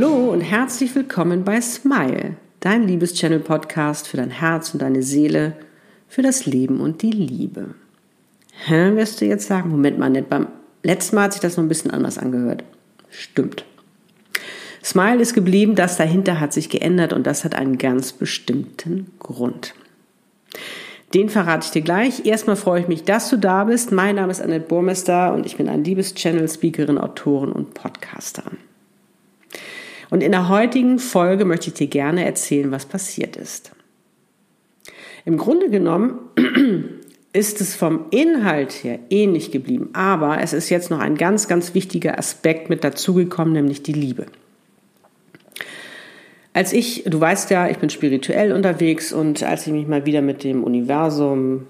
[0.00, 5.54] Hallo und herzlich willkommen bei Smile, dein Liebeschannel-Podcast für dein Herz und deine Seele,
[6.06, 7.74] für das Leben und die Liebe.
[8.66, 9.70] Hä, wirst du jetzt sagen?
[9.70, 10.28] Moment mal, nicht.
[10.28, 10.46] Beim
[10.84, 12.62] letzten Mal hat sich das noch ein bisschen anders angehört.
[13.10, 13.64] Stimmt.
[14.84, 19.74] Smile ist geblieben, das dahinter hat sich geändert und das hat einen ganz bestimmten Grund.
[21.12, 22.24] Den verrate ich dir gleich.
[22.24, 23.90] Erstmal freue ich mich, dass du da bist.
[23.90, 28.67] Mein Name ist Annette Burmester und ich bin ein Liebeschannel-Speakerin, Autorin und Podcasterin.
[30.10, 33.72] Und in der heutigen Folge möchte ich dir gerne erzählen, was passiert ist.
[35.24, 36.18] Im Grunde genommen
[37.32, 41.74] ist es vom Inhalt her ähnlich geblieben, aber es ist jetzt noch ein ganz, ganz
[41.74, 44.26] wichtiger Aspekt mit dazugekommen, nämlich die Liebe.
[46.54, 50.22] Als ich, du weißt ja, ich bin spirituell unterwegs und als ich mich mal wieder
[50.22, 51.66] mit dem Universum,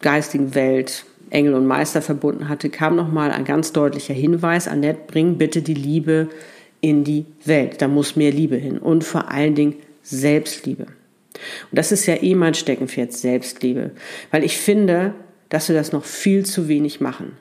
[0.00, 5.38] geistigen Welt, Engel und Meister verbunden hatte, kam nochmal ein ganz deutlicher Hinweis, Annette, bring
[5.38, 6.28] bitte die Liebe
[6.80, 7.80] in die Welt.
[7.82, 10.84] Da muss mehr Liebe hin und vor allen Dingen Selbstliebe.
[10.84, 13.90] Und das ist ja eh mein Steckenpferd, Selbstliebe.
[14.30, 15.14] Weil ich finde,
[15.48, 17.32] dass wir das noch viel zu wenig machen.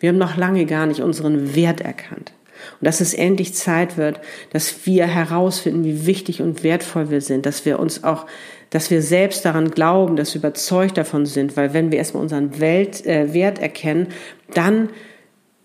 [0.00, 2.32] Wir haben noch lange gar nicht unseren Wert erkannt.
[2.80, 7.46] Und dass es endlich Zeit wird, dass wir herausfinden, wie wichtig und wertvoll wir sind,
[7.46, 8.26] dass wir uns auch,
[8.70, 12.60] dass wir selbst daran glauben, dass wir überzeugt davon sind, weil wenn wir erstmal unseren
[12.60, 14.08] Welt, äh, Wert erkennen,
[14.52, 14.88] dann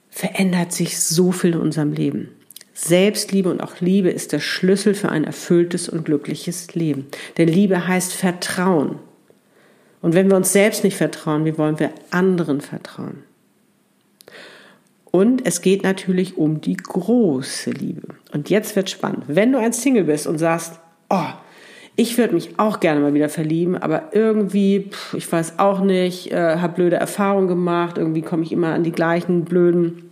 [0.09, 2.30] verändert sich so viel in unserem Leben.
[2.81, 7.08] Selbstliebe und auch Liebe ist der Schlüssel für ein erfülltes und glückliches Leben.
[7.38, 8.99] Denn Liebe heißt Vertrauen.
[10.02, 13.23] Und wenn wir uns selbst nicht vertrauen, wie wollen wir anderen vertrauen?
[15.11, 18.16] Und es geht natürlich um die große Liebe.
[18.31, 19.25] Und jetzt wird spannend.
[19.27, 21.33] Wenn du ein Single bist und sagst, oh,
[21.97, 26.31] ich würde mich auch gerne mal wieder verlieben, aber irgendwie, pff, ich weiß auch nicht,
[26.31, 30.09] äh, habe blöde Erfahrungen gemacht, irgendwie komme ich immer an die gleichen blöden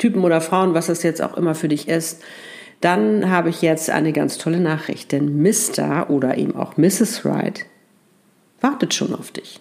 [0.00, 2.22] Typen oder Frauen, was das jetzt auch immer für dich ist,
[2.80, 6.08] dann habe ich jetzt eine ganz tolle Nachricht, denn Mr.
[6.08, 7.24] oder eben auch Mrs.
[7.24, 7.66] Wright
[8.60, 9.60] wartet schon auf dich.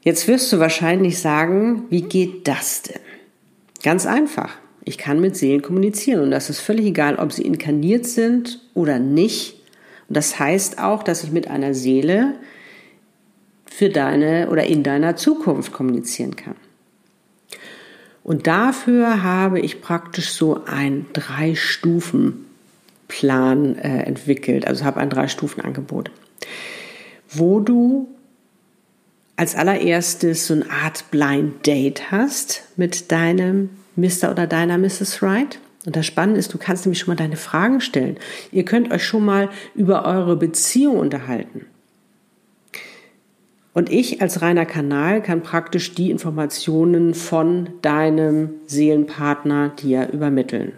[0.00, 3.00] Jetzt wirst du wahrscheinlich sagen, wie geht das denn?
[3.82, 4.50] Ganz einfach.
[4.84, 8.98] Ich kann mit Seelen kommunizieren und das ist völlig egal, ob sie inkarniert sind oder
[8.98, 9.54] nicht.
[10.08, 12.34] Und das heißt auch, dass ich mit einer Seele
[13.66, 16.56] für deine oder in deiner Zukunft kommunizieren kann.
[18.24, 26.10] Und dafür habe ich praktisch so ein Drei-Stufen-Plan äh, entwickelt, also habe ein Drei-Stufen-Angebot,
[27.30, 28.08] wo du
[29.36, 34.30] als allererstes so eine Art Blind Date hast mit deinem Mr.
[34.30, 35.20] oder deiner Mrs.
[35.20, 35.58] Wright.
[35.84, 38.18] Und das Spannende ist, du kannst nämlich schon mal deine Fragen stellen.
[38.52, 41.66] Ihr könnt euch schon mal über eure Beziehung unterhalten.
[43.74, 50.72] Und ich als reiner Kanal kann praktisch die Informationen von deinem Seelenpartner dir übermitteln.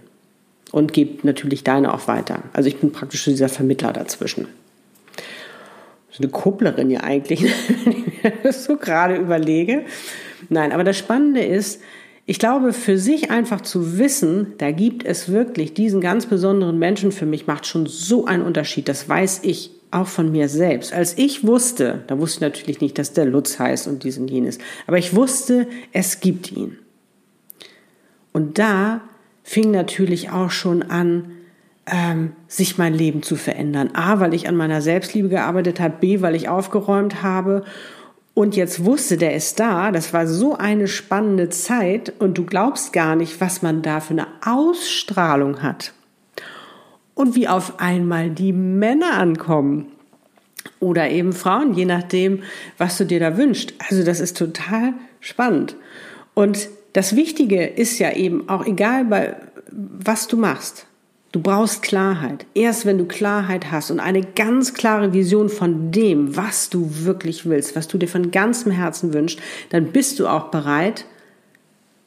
[0.71, 2.43] Und gebe natürlich deine auch weiter.
[2.53, 4.49] Also ich bin praktisch dieser Vermittler dazwischen
[6.15, 7.43] so eine Kupplerin ja eigentlich,
[7.85, 9.85] wenn ich mir das so gerade überlege.
[10.49, 11.81] Nein, aber das Spannende ist,
[12.27, 17.13] ich glaube, für sich einfach zu wissen, da gibt es wirklich diesen ganz besonderen Menschen
[17.13, 18.89] für mich, macht schon so einen Unterschied.
[18.89, 20.93] Das weiß ich auch von mir selbst.
[20.93, 24.29] Als ich wusste, da wusste ich natürlich nicht, dass der Lutz heißt und dies und
[24.29, 26.79] jenes, aber ich wusste, es gibt ihn.
[28.33, 29.01] Und da
[29.43, 31.31] fing natürlich auch schon an,
[31.87, 33.91] ähm, sich mein Leben zu verändern.
[33.95, 37.65] A, weil ich an meiner Selbstliebe gearbeitet habe, B, weil ich aufgeräumt habe
[38.35, 39.93] und jetzt wusste, der ist da.
[39.93, 44.15] Das war so eine spannende Zeit und du glaubst gar nicht, was man da für
[44.15, 45.93] eine Ausstrahlung hat.
[47.15, 49.87] Und wie auf einmal die Männer ankommen.
[50.81, 52.43] Oder eben Frauen, je nachdem,
[52.79, 53.75] was du dir da wünschst.
[53.89, 55.77] Also das ist total spannend.
[56.35, 59.37] Und das Wichtige ist ja eben auch egal, bei,
[59.71, 60.87] was du machst.
[61.33, 62.47] Du brauchst Klarheit.
[62.55, 67.45] Erst wenn du Klarheit hast und eine ganz klare Vision von dem, was du wirklich
[67.45, 69.41] willst, was du dir von ganzem Herzen wünschst,
[69.71, 71.07] dann bist du auch bereit,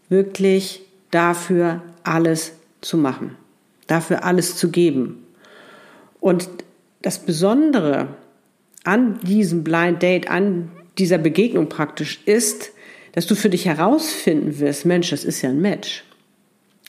[0.08, 0.82] wirklich
[1.12, 3.36] dafür alles zu machen,
[3.88, 5.26] dafür alles zu geben.
[6.20, 6.50] Und
[7.02, 8.10] das Besondere
[8.84, 12.72] an diesem Blind Date, an dieser Begegnung praktisch ist,
[13.14, 16.04] dass du für dich herausfinden wirst, Mensch, das ist ja ein Match.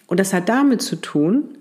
[0.06, 1.56] Und das hat damit zu tun,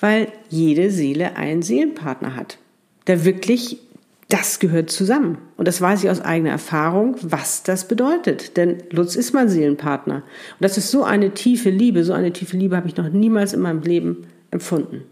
[0.00, 2.58] weil jede Seele einen Seelenpartner hat,
[3.06, 3.78] der wirklich,
[4.28, 5.38] das gehört zusammen.
[5.56, 8.56] Und das weiß ich aus eigener Erfahrung, was das bedeutet.
[8.56, 10.16] Denn Lutz ist mein Seelenpartner.
[10.16, 10.24] Und
[10.60, 13.60] das ist so eine tiefe Liebe, so eine tiefe Liebe habe ich noch niemals in
[13.60, 15.02] meinem Leben empfunden.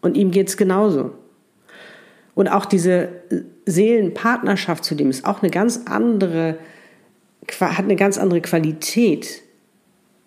[0.00, 1.12] Und ihm geht es genauso.
[2.34, 3.08] Und auch diese
[3.66, 6.58] Seelenpartnerschaft zu dem ist auch eine ganz andere,
[7.60, 9.42] hat eine ganz andere Qualität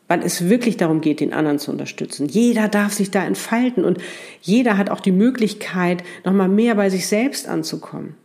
[0.10, 2.28] weil es wirklich darum geht, den anderen zu unterstützen.
[2.28, 4.00] Jeder darf sich da entfalten und
[4.42, 8.16] jeder hat auch die Möglichkeit, nochmal mehr bei sich selbst anzukommen.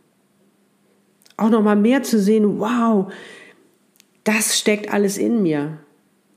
[1.37, 3.13] Auch nochmal mehr zu sehen, wow,
[4.23, 5.77] das steckt alles in mir.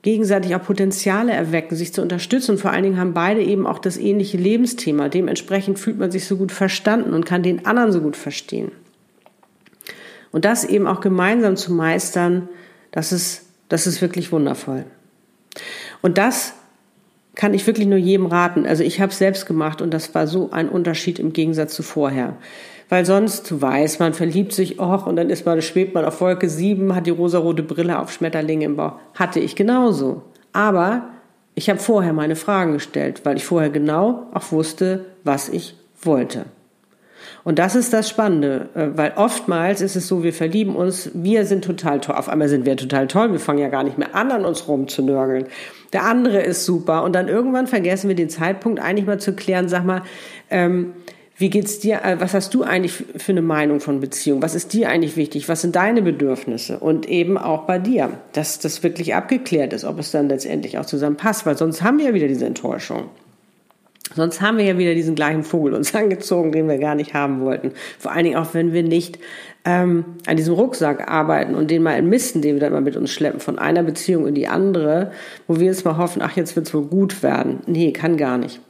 [0.03, 2.53] Gegenseitig auch Potenziale erwecken, sich zu unterstützen.
[2.53, 5.09] Und vor allen Dingen haben beide eben auch das ähnliche Lebensthema.
[5.09, 8.71] Dementsprechend fühlt man sich so gut verstanden und kann den anderen so gut verstehen.
[10.31, 12.50] Und das eben auch gemeinsam zu meistern,
[12.91, 14.85] das ist, das ist wirklich wundervoll.
[16.02, 16.55] Und das
[17.34, 18.66] kann ich wirklich nur jedem raten.
[18.66, 21.82] Also ich habe es selbst gemacht und das war so ein Unterschied im Gegensatz zu
[21.82, 22.37] vorher.
[22.88, 26.20] Weil sonst, du weißt, man verliebt sich, och, und dann ist man, schwebt man auf
[26.20, 28.94] Wolke 7, hat die rosarote Brille auf Schmetterlinge im Bauch.
[29.14, 30.22] Hatte ich genauso.
[30.52, 31.10] Aber
[31.55, 36.46] ich habe vorher meine Fragen gestellt, weil ich vorher genau auch wusste, was ich wollte.
[37.44, 41.44] Und das ist das Spannende, äh, weil oftmals ist es so, wir verlieben uns, wir
[41.46, 42.16] sind total toll.
[42.16, 44.69] Auf einmal sind wir total toll, wir fangen ja gar nicht mehr an, an uns
[44.69, 45.46] rumzunörgeln.
[45.92, 47.04] Der andere ist super.
[47.04, 50.02] Und dann irgendwann vergessen wir den Zeitpunkt eigentlich mal zu klären, sag mal,
[50.50, 50.92] ähm,
[51.38, 52.02] wie geht's dir?
[52.02, 54.42] Äh, was hast du eigentlich für eine Meinung von Beziehung?
[54.42, 55.48] Was ist dir eigentlich wichtig?
[55.48, 56.80] Was sind deine Bedürfnisse?
[56.80, 60.86] Und eben auch bei dir, dass das wirklich abgeklärt ist, ob es dann letztendlich auch
[60.86, 63.04] zusammen passt, weil sonst haben wir ja wieder diese Enttäuschung.
[64.14, 67.40] Sonst haben wir ja wieder diesen gleichen Vogel uns angezogen, den wir gar nicht haben
[67.40, 67.72] wollten.
[67.99, 69.19] Vor allen Dingen auch, wenn wir nicht
[69.64, 73.10] ähm, an diesem Rucksack arbeiten und den mal entmisten, den wir dann mal mit uns
[73.10, 75.12] schleppen, von einer Beziehung in die andere,
[75.46, 77.60] wo wir jetzt mal hoffen, ach, jetzt wird's wohl gut werden.
[77.66, 78.60] Nee, kann gar nicht.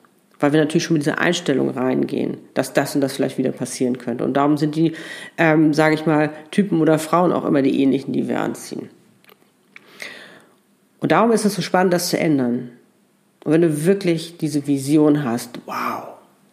[0.40, 3.98] Weil wir natürlich schon mit dieser Einstellung reingehen, dass das und das vielleicht wieder passieren
[3.98, 4.24] könnte.
[4.24, 4.92] Und darum sind die,
[5.36, 8.88] ähm, sage ich mal, Typen oder Frauen auch immer die ähnlichen, die wir anziehen.
[11.00, 12.70] Und darum ist es so spannend, das zu ändern.
[13.48, 16.02] Und wenn du wirklich diese Vision hast, wow,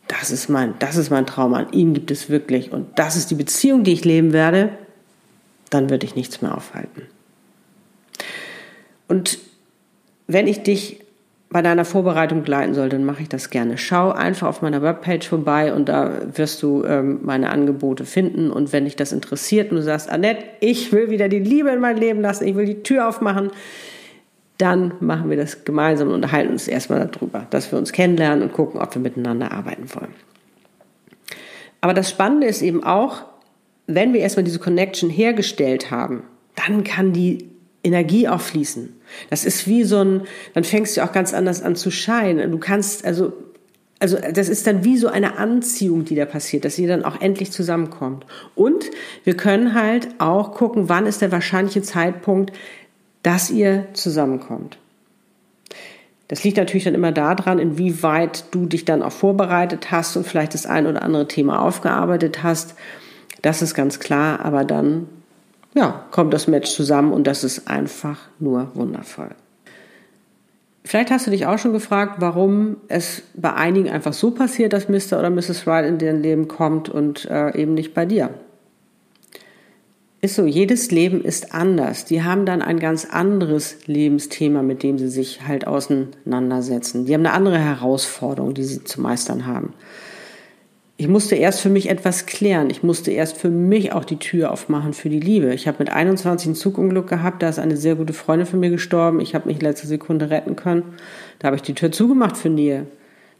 [0.07, 3.29] das ist mein, das ist mein Traum, an ihn gibt es wirklich und das ist
[3.29, 4.69] die Beziehung, die ich leben werde,
[5.69, 7.01] dann wird dich nichts mehr aufhalten.
[9.09, 9.39] Und
[10.27, 11.01] wenn ich dich
[11.49, 13.77] bei deiner Vorbereitung begleiten soll, dann mache ich das gerne.
[13.77, 18.51] Schau einfach auf meiner Webpage vorbei und da wirst du ähm, meine Angebote finden.
[18.51, 21.81] Und wenn dich das interessiert und du sagst, Annette, ich will wieder die Liebe in
[21.81, 23.51] mein Leben lassen, ich will die Tür aufmachen,
[24.57, 28.53] dann machen wir das gemeinsam und unterhalten uns erstmal darüber, dass wir uns kennenlernen und
[28.53, 30.13] gucken, ob wir miteinander arbeiten wollen.
[31.81, 33.25] Aber das Spannende ist eben auch,
[33.87, 36.23] wenn wir erstmal diese Connection hergestellt haben,
[36.55, 37.49] dann kann die
[37.83, 38.99] Energie auch fließen.
[39.29, 40.21] Das ist wie so ein,
[40.53, 42.51] dann fängst du auch ganz anders an zu scheinen.
[42.51, 43.33] Du kannst, also,
[43.99, 47.21] also das ist dann wie so eine Anziehung, die da passiert, dass sie dann auch
[47.21, 48.25] endlich zusammenkommt.
[48.55, 48.89] Und
[49.23, 52.51] wir können halt auch gucken, wann ist der wahrscheinliche Zeitpunkt,
[53.25, 54.77] dass ihr zusammenkommt.
[56.27, 60.53] Das liegt natürlich dann immer daran, inwieweit du dich dann auch vorbereitet hast und vielleicht
[60.53, 62.75] das ein oder andere Thema aufgearbeitet hast.
[63.41, 65.07] Das ist ganz klar, aber dann
[65.73, 69.29] ja, kommt das Match zusammen und das ist einfach nur wundervoll.
[70.83, 74.87] Vielleicht hast du dich auch schon gefragt, warum es bei einigen einfach so passiert, dass
[74.87, 75.17] Mr.
[75.17, 75.65] oder Mrs.
[75.65, 78.29] Wright in dein Leben kommt und äh, eben nicht bei dir.
[80.25, 82.03] Ist so, jedes Leben ist anders.
[82.03, 87.05] Die haben dann ein ganz anderes Lebensthema, mit dem sie sich halt auseinandersetzen.
[87.05, 89.73] Die haben eine andere Herausforderung, die sie zu meistern haben.
[90.97, 92.71] Ich musste erst für mich etwas klären.
[92.71, 95.53] Ich musste erst für mich auch die Tür aufmachen für die Liebe.
[95.53, 97.43] Ich habe mit 21 ein Zugunglück gehabt.
[97.43, 99.19] Da ist eine sehr gute Freundin von mir gestorben.
[99.19, 100.95] Ich habe mich letzte Sekunde retten können.
[101.37, 102.87] Da habe ich die Tür zugemacht für Nähe.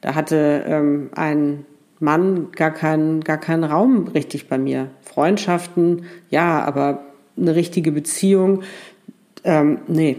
[0.02, 1.66] Da hatte ähm, ein
[2.00, 4.90] Mann gar keinen, gar keinen Raum richtig bei mir.
[5.02, 7.06] Freundschaften, ja, aber
[7.38, 8.64] eine richtige Beziehung,
[9.44, 10.18] ähm, nee,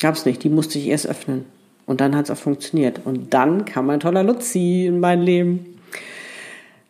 [0.00, 0.42] gab's nicht.
[0.44, 1.44] Die musste ich erst öffnen.
[1.86, 3.00] Und dann hat's auch funktioniert.
[3.04, 5.66] Und dann kam mein toller Luzi in mein Leben.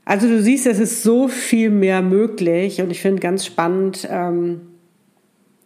[0.04, 4.60] Also du siehst, es ist so viel mehr möglich und ich finde ganz spannend, ähm,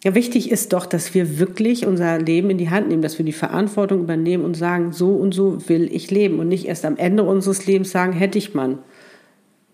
[0.05, 3.33] wichtig ist doch, dass wir wirklich unser Leben in die Hand nehmen, dass wir die
[3.33, 7.25] Verantwortung übernehmen und sagen, so und so will ich leben und nicht erst am Ende
[7.25, 8.78] unseres Lebens sagen, hätte ich man.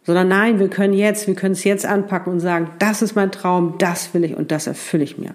[0.03, 3.33] Sondern nein, wir können jetzt, wir können es jetzt anpacken und sagen, das ist mein
[3.33, 5.35] Traum, das will ich und das erfülle ich mir.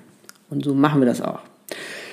[0.49, 1.39] Und so machen wir das auch.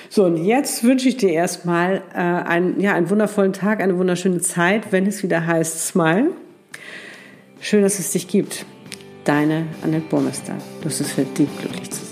[0.09, 4.39] So, und jetzt wünsche ich dir erstmal äh, einen, ja, einen wundervollen Tag, eine wunderschöne
[4.39, 6.31] Zeit, wenn es wieder heißt Smile.
[7.59, 8.65] Schön, dass es dich gibt.
[9.25, 10.53] Deine Annette Burmester.
[10.81, 12.06] Du hast es verdient, glücklich zu sein.